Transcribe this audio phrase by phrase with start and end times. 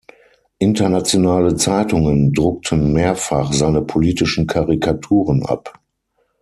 [0.57, 5.79] Internationale Zeitungen druckten mehrfach seine politischen Karikaturen ab.